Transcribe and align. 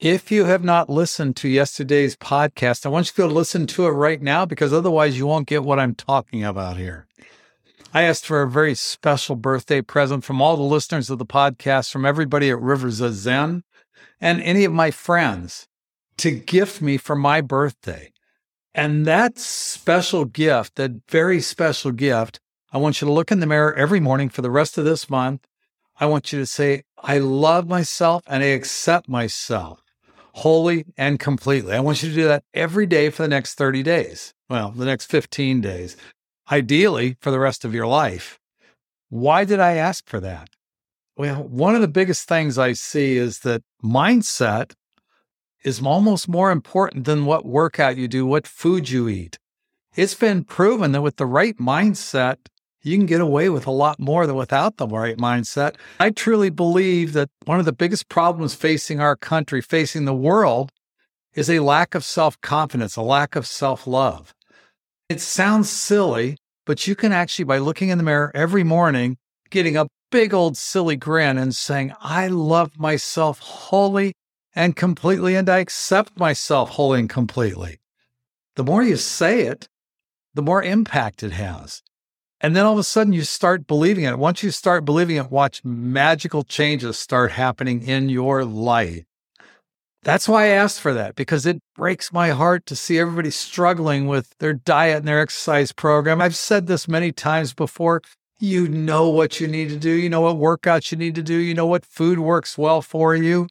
If 0.00 0.30
you 0.30 0.44
have 0.44 0.62
not 0.62 0.88
listened 0.88 1.34
to 1.38 1.48
yesterday's 1.48 2.14
podcast, 2.14 2.86
I 2.86 2.88
want 2.88 3.06
you 3.08 3.14
to 3.14 3.28
go 3.28 3.34
listen 3.34 3.66
to 3.66 3.86
it 3.86 3.90
right 3.90 4.22
now 4.22 4.46
because 4.46 4.72
otherwise 4.72 5.18
you 5.18 5.26
won't 5.26 5.48
get 5.48 5.64
what 5.64 5.80
I'm 5.80 5.96
talking 5.96 6.44
about 6.44 6.76
here. 6.76 7.08
I 7.92 8.02
asked 8.02 8.24
for 8.24 8.42
a 8.42 8.48
very 8.48 8.76
special 8.76 9.34
birthday 9.34 9.82
present 9.82 10.22
from 10.22 10.40
all 10.40 10.56
the 10.56 10.62
listeners 10.62 11.10
of 11.10 11.18
the 11.18 11.26
podcast, 11.26 11.90
from 11.90 12.06
everybody 12.06 12.48
at 12.48 12.60
Rivers 12.60 13.00
of 13.00 13.14
Zen, 13.14 13.64
and 14.20 14.40
any 14.42 14.64
of 14.64 14.72
my 14.72 14.92
friends 14.92 15.66
to 16.18 16.30
gift 16.30 16.80
me 16.80 16.96
for 16.96 17.16
my 17.16 17.40
birthday. 17.40 18.12
And 18.72 19.04
that 19.04 19.36
special 19.36 20.26
gift, 20.26 20.76
that 20.76 20.92
very 21.10 21.40
special 21.40 21.90
gift, 21.90 22.38
I 22.72 22.78
want 22.78 23.00
you 23.00 23.06
to 23.08 23.12
look 23.12 23.32
in 23.32 23.40
the 23.40 23.46
mirror 23.46 23.74
every 23.74 23.98
morning 23.98 24.28
for 24.28 24.42
the 24.42 24.50
rest 24.50 24.78
of 24.78 24.84
this 24.84 25.10
month. 25.10 25.44
I 25.98 26.06
want 26.06 26.32
you 26.32 26.38
to 26.38 26.46
say, 26.46 26.84
I 27.02 27.18
love 27.18 27.66
myself 27.66 28.22
and 28.28 28.44
I 28.44 28.48
accept 28.48 29.08
myself 29.08 29.82
wholly 30.38 30.84
and 30.96 31.18
completely. 31.18 31.74
I 31.74 31.80
want 31.80 32.02
you 32.02 32.08
to 32.10 32.14
do 32.14 32.28
that 32.28 32.44
every 32.54 32.86
day 32.86 33.10
for 33.10 33.22
the 33.22 33.28
next 33.28 33.54
30 33.54 33.82
days. 33.82 34.32
Well, 34.48 34.70
the 34.70 34.84
next 34.84 35.06
15 35.06 35.60
days, 35.60 35.96
ideally 36.50 37.16
for 37.20 37.30
the 37.30 37.40
rest 37.40 37.64
of 37.64 37.74
your 37.74 37.86
life. 37.86 38.38
Why 39.08 39.44
did 39.44 39.58
I 39.58 39.74
ask 39.74 40.08
for 40.08 40.20
that? 40.20 40.50
Well, 41.16 41.42
one 41.42 41.74
of 41.74 41.80
the 41.80 41.88
biggest 41.88 42.28
things 42.28 42.56
I 42.56 42.74
see 42.74 43.16
is 43.16 43.40
that 43.40 43.62
mindset 43.82 44.74
is 45.64 45.82
almost 45.82 46.28
more 46.28 46.52
important 46.52 47.04
than 47.04 47.24
what 47.24 47.44
workout 47.44 47.96
you 47.96 48.06
do, 48.06 48.24
what 48.24 48.46
food 48.46 48.88
you 48.90 49.08
eat. 49.08 49.38
It's 49.96 50.14
been 50.14 50.44
proven 50.44 50.92
that 50.92 51.02
with 51.02 51.16
the 51.16 51.26
right 51.26 51.56
mindset, 51.58 52.36
you 52.88 52.96
can 52.96 53.06
get 53.06 53.20
away 53.20 53.48
with 53.48 53.66
a 53.66 53.70
lot 53.70 53.98
more 53.98 54.26
than 54.26 54.36
without 54.36 54.76
the 54.76 54.86
right 54.86 55.16
mindset. 55.16 55.76
I 56.00 56.10
truly 56.10 56.50
believe 56.50 57.12
that 57.12 57.28
one 57.44 57.58
of 57.60 57.66
the 57.66 57.72
biggest 57.72 58.08
problems 58.08 58.54
facing 58.54 59.00
our 59.00 59.14
country, 59.14 59.60
facing 59.60 60.04
the 60.04 60.14
world, 60.14 60.72
is 61.34 61.50
a 61.50 61.60
lack 61.60 61.94
of 61.94 62.04
self 62.04 62.40
confidence, 62.40 62.96
a 62.96 63.02
lack 63.02 63.36
of 63.36 63.46
self 63.46 63.86
love. 63.86 64.34
It 65.08 65.20
sounds 65.20 65.68
silly, 65.70 66.36
but 66.66 66.86
you 66.86 66.96
can 66.96 67.12
actually, 67.12 67.44
by 67.44 67.58
looking 67.58 67.90
in 67.90 67.98
the 67.98 68.04
mirror 68.04 68.32
every 68.34 68.64
morning, 68.64 69.18
getting 69.50 69.76
a 69.76 69.88
big 70.10 70.32
old 70.32 70.56
silly 70.56 70.96
grin 70.96 71.38
and 71.38 71.54
saying, 71.54 71.92
I 72.00 72.28
love 72.28 72.78
myself 72.78 73.38
wholly 73.38 74.14
and 74.54 74.74
completely, 74.74 75.34
and 75.34 75.48
I 75.48 75.58
accept 75.58 76.18
myself 76.18 76.70
wholly 76.70 77.00
and 77.00 77.10
completely. 77.10 77.78
The 78.56 78.64
more 78.64 78.82
you 78.82 78.96
say 78.96 79.42
it, 79.42 79.68
the 80.34 80.42
more 80.42 80.62
impact 80.62 81.22
it 81.22 81.32
has. 81.32 81.82
And 82.40 82.54
then 82.54 82.64
all 82.64 82.72
of 82.74 82.78
a 82.78 82.84
sudden 82.84 83.12
you 83.12 83.22
start 83.22 83.66
believing 83.66 84.04
it. 84.04 84.18
Once 84.18 84.42
you 84.42 84.50
start 84.50 84.84
believing 84.84 85.16
it, 85.16 85.30
watch 85.30 85.64
magical 85.64 86.44
changes 86.44 86.98
start 86.98 87.32
happening 87.32 87.82
in 87.82 88.08
your 88.08 88.44
life. 88.44 89.04
That's 90.04 90.28
why 90.28 90.44
I 90.44 90.48
asked 90.48 90.80
for 90.80 90.94
that 90.94 91.16
because 91.16 91.44
it 91.44 91.60
breaks 91.74 92.12
my 92.12 92.30
heart 92.30 92.64
to 92.66 92.76
see 92.76 92.98
everybody 92.98 93.30
struggling 93.30 94.06
with 94.06 94.32
their 94.38 94.54
diet 94.54 94.98
and 94.98 95.08
their 95.08 95.20
exercise 95.20 95.72
program. 95.72 96.20
I've 96.20 96.36
said 96.36 96.66
this 96.66 96.86
many 96.86 97.10
times 97.10 97.52
before. 97.52 98.02
You 98.38 98.68
know 98.68 99.08
what 99.08 99.40
you 99.40 99.48
need 99.48 99.68
to 99.70 99.76
do. 99.76 99.90
You 99.90 100.08
know 100.08 100.20
what 100.20 100.36
workouts 100.36 100.92
you 100.92 100.98
need 100.98 101.16
to 101.16 101.22
do. 101.22 101.34
You 101.34 101.54
know 101.54 101.66
what 101.66 101.84
food 101.84 102.20
works 102.20 102.56
well 102.56 102.80
for 102.80 103.16
you. 103.16 103.48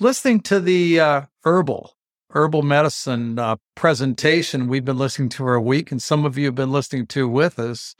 Listening 0.00 0.40
to 0.40 0.58
the 0.58 0.98
uh, 0.98 1.22
herbal 1.44 1.95
herbal 2.36 2.60
medicine 2.60 3.38
uh, 3.38 3.56
presentation 3.74 4.68
we've 4.68 4.84
been 4.84 4.98
listening 4.98 5.30
to 5.30 5.38
for 5.38 5.54
a 5.54 5.60
week, 5.60 5.90
and 5.90 6.02
some 6.02 6.26
of 6.26 6.36
you 6.36 6.44
have 6.44 6.54
been 6.54 6.70
listening 6.70 7.06
to 7.06 7.26
with 7.26 7.58
us. 7.58 7.94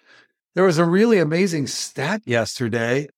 There 0.54 0.64
was 0.64 0.76
a 0.76 0.84
really 0.84 1.18
amazing 1.18 1.68
stat 1.68 2.20
yesterday. 2.26 3.08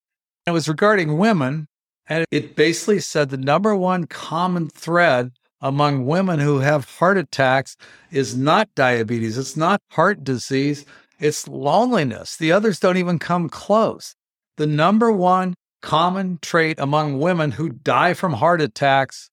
It 0.46 0.52
was 0.52 0.68
regarding 0.68 1.18
women, 1.18 1.66
and 2.08 2.24
it 2.30 2.54
basically 2.54 3.00
said 3.00 3.30
the 3.30 3.36
number 3.36 3.74
one 3.74 4.06
common 4.06 4.68
thread 4.68 5.32
among 5.60 6.06
women 6.06 6.38
who 6.38 6.60
have 6.60 6.88
heart 6.88 7.18
attacks 7.18 7.76
is 8.12 8.36
not 8.36 8.72
diabetes, 8.76 9.36
it's 9.36 9.56
not 9.56 9.80
heart 9.90 10.22
disease, 10.22 10.86
it's 11.18 11.48
loneliness. 11.48 12.36
The 12.36 12.52
others 12.52 12.78
don't 12.78 12.96
even 12.96 13.18
come 13.18 13.48
close. 13.48 14.14
The 14.56 14.68
number 14.68 15.10
one 15.10 15.54
common 15.82 16.38
trait 16.42 16.78
among 16.78 17.18
women 17.18 17.50
who 17.50 17.70
die 17.70 18.14
from 18.14 18.34
heart 18.34 18.60
attacks 18.60 19.30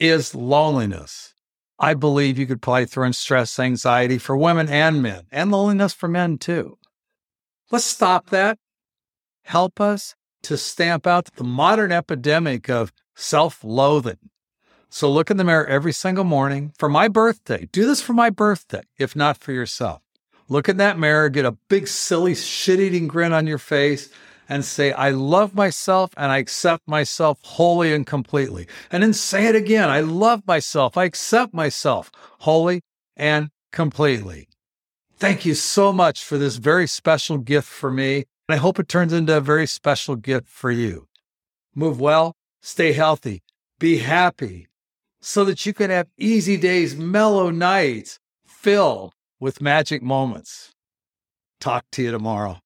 is 0.00 0.34
loneliness. 0.34 1.34
I 1.78 1.94
believe 1.94 2.38
you 2.38 2.46
could 2.46 2.60
probably 2.60 2.86
throw 2.86 3.06
in 3.06 3.12
stress, 3.12 3.58
anxiety 3.58 4.18
for 4.18 4.36
women 4.36 4.68
and 4.68 5.02
men, 5.02 5.26
and 5.30 5.50
loneliness 5.50 5.92
for 5.92 6.08
men 6.08 6.38
too. 6.38 6.78
Let's 7.70 7.84
stop 7.84 8.30
that. 8.30 8.58
Help 9.44 9.80
us 9.80 10.14
to 10.42 10.56
stamp 10.56 11.06
out 11.06 11.28
the 11.36 11.44
modern 11.44 11.92
epidemic 11.92 12.68
of 12.68 12.92
self 13.14 13.62
loathing. 13.62 14.30
So 14.88 15.10
look 15.10 15.30
in 15.30 15.36
the 15.36 15.44
mirror 15.44 15.66
every 15.66 15.92
single 15.92 16.24
morning 16.24 16.72
for 16.76 16.88
my 16.88 17.06
birthday. 17.06 17.68
Do 17.70 17.86
this 17.86 18.02
for 18.02 18.12
my 18.12 18.28
birthday, 18.28 18.82
if 18.98 19.14
not 19.14 19.36
for 19.36 19.52
yourself. 19.52 20.02
Look 20.48 20.68
in 20.68 20.78
that 20.78 20.98
mirror, 20.98 21.28
get 21.28 21.44
a 21.44 21.52
big, 21.68 21.86
silly, 21.86 22.34
shit 22.34 22.80
eating 22.80 23.06
grin 23.06 23.32
on 23.32 23.46
your 23.46 23.58
face, 23.58 24.10
and 24.50 24.64
say, 24.64 24.92
I 24.92 25.10
love 25.10 25.54
myself 25.54 26.10
and 26.16 26.32
I 26.32 26.38
accept 26.38 26.86
myself 26.88 27.38
wholly 27.42 27.94
and 27.94 28.04
completely. 28.04 28.66
And 28.90 29.00
then 29.02 29.12
say 29.12 29.46
it 29.46 29.54
again 29.54 29.88
I 29.88 30.00
love 30.00 30.44
myself. 30.46 30.96
I 30.98 31.04
accept 31.04 31.54
myself 31.54 32.10
wholly 32.40 32.82
and 33.16 33.50
completely. 33.70 34.48
Thank 35.16 35.46
you 35.46 35.54
so 35.54 35.92
much 35.92 36.24
for 36.24 36.36
this 36.36 36.56
very 36.56 36.88
special 36.88 37.38
gift 37.38 37.68
for 37.68 37.92
me. 37.92 38.24
And 38.48 38.54
I 38.54 38.56
hope 38.56 38.80
it 38.80 38.88
turns 38.88 39.12
into 39.12 39.36
a 39.36 39.40
very 39.40 39.66
special 39.66 40.16
gift 40.16 40.48
for 40.48 40.72
you. 40.72 41.06
Move 41.74 42.00
well, 42.00 42.34
stay 42.60 42.92
healthy, 42.92 43.44
be 43.78 43.98
happy 43.98 44.66
so 45.20 45.44
that 45.44 45.64
you 45.64 45.72
can 45.72 45.90
have 45.90 46.08
easy 46.18 46.56
days, 46.56 46.96
mellow 46.96 47.50
nights 47.50 48.18
filled 48.44 49.12
with 49.38 49.60
magic 49.60 50.02
moments. 50.02 50.72
Talk 51.60 51.84
to 51.92 52.02
you 52.02 52.10
tomorrow. 52.10 52.58